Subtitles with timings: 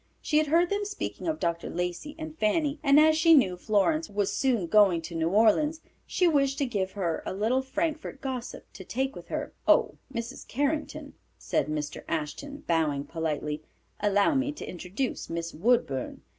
[0.19, 1.69] She had heard them speak of Dr.
[1.69, 6.27] Lacey and Fanny, and as she knew Florence was soon going to New Orleans, she
[6.27, 9.53] wished to give her a little Frankfort gossip to take with her.
[9.67, 10.47] "Oh, Mrs.
[10.47, 12.03] Carrington," said Mr.
[12.07, 13.61] Ashton, bowing politely,
[13.99, 16.23] "allow me to introduce Miss Woodburn.